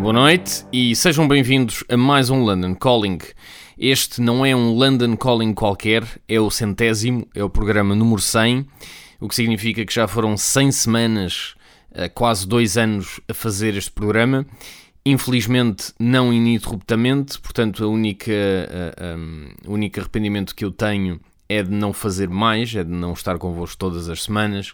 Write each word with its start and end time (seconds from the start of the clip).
Boa 0.00 0.12
noite 0.12 0.64
e 0.72 0.94
sejam 0.94 1.26
bem-vindos 1.26 1.82
a 1.88 1.96
mais 1.96 2.30
um 2.30 2.44
London 2.44 2.72
Calling. 2.76 3.18
Este 3.76 4.20
não 4.20 4.46
é 4.46 4.54
um 4.54 4.72
London 4.72 5.16
Calling 5.16 5.52
qualquer, 5.52 6.04
é 6.28 6.40
o 6.40 6.48
centésimo, 6.50 7.26
é 7.34 7.42
o 7.42 7.50
programa 7.50 7.96
número 7.96 8.20
100, 8.20 8.64
o 9.20 9.26
que 9.26 9.34
significa 9.34 9.84
que 9.84 9.92
já 9.92 10.06
foram 10.06 10.36
100 10.36 10.70
semanas, 10.70 11.56
eh, 11.90 12.08
quase 12.08 12.46
dois 12.46 12.76
anos 12.76 13.20
a 13.28 13.34
fazer 13.34 13.74
este 13.74 13.90
programa. 13.90 14.46
Infelizmente, 15.04 15.92
não 15.98 16.32
ininterruptamente, 16.32 17.40
portanto, 17.40 17.82
eh, 17.82 19.16
um, 19.16 19.48
o 19.66 19.74
único 19.74 19.98
arrependimento 19.98 20.54
que 20.54 20.64
eu 20.64 20.70
tenho 20.70 21.20
é 21.48 21.60
de 21.60 21.72
não 21.72 21.92
fazer 21.92 22.28
mais, 22.28 22.72
é 22.72 22.84
de 22.84 22.90
não 22.90 23.14
estar 23.14 23.36
convosco 23.36 23.76
todas 23.76 24.08
as 24.08 24.22
semanas, 24.22 24.72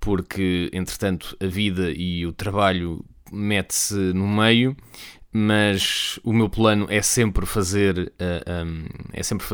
porque, 0.00 0.70
entretanto, 0.72 1.36
a 1.38 1.46
vida 1.46 1.92
e 1.94 2.24
o 2.24 2.32
trabalho 2.32 3.04
mete-se 3.34 3.94
no 3.94 4.26
meio, 4.28 4.76
mas 5.32 6.18
o 6.22 6.32
meu 6.32 6.48
plano 6.48 6.86
é 6.88 7.02
sempre 7.02 7.44
fazer, 7.44 7.98
uh, 7.98 8.64
um, 8.66 8.84
é 9.12 9.22
sempre 9.22 9.44
fazer 9.44 9.52